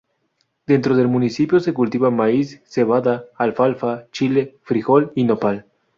Dentro 0.65 0.95
del 0.95 1.07
municipio 1.07 1.59
se 1.59 1.73
cultiva 1.75 2.09
maíz, 2.09 2.59
cebada, 2.65 3.25
alfalfa, 3.35 4.07
chile, 4.11 4.57
frijol 4.63 5.11
y 5.13 5.25
nopal. 5.25 5.67